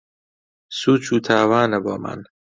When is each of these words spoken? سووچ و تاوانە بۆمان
سووچ 0.77 1.05
و 1.13 1.17
تاوانە 1.27 1.79
بۆمان 1.85 2.19